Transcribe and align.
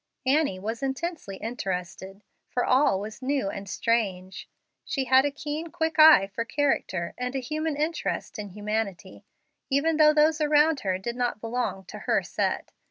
Annie 0.25 0.57
was 0.57 0.81
intensely 0.81 1.35
interested, 1.37 2.23
for 2.49 2.65
all 2.65 2.99
was 2.99 3.21
new 3.21 3.49
and 3.51 3.69
strange. 3.69 4.49
She 4.83 5.05
had 5.05 5.25
a 5.25 5.31
keen, 5.31 5.67
quick 5.69 5.99
eye 5.99 6.25
for 6.25 6.43
character, 6.43 7.13
and 7.19 7.35
a 7.35 7.37
human 7.39 7.75
interest 7.75 8.39
in 8.39 8.49
humanity, 8.49 9.25
even 9.69 9.97
though 9.97 10.11
those 10.15 10.41
around 10.41 10.79
her 10.79 10.97
did 10.97 11.15
not 11.15 11.39
belong 11.39 11.85
to 11.85 11.99
her 11.99 12.23
"set." 12.23 12.71